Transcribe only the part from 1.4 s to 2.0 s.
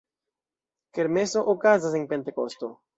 okazas